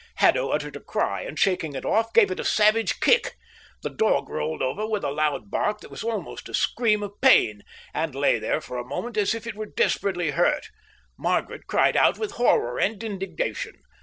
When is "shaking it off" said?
1.37-2.11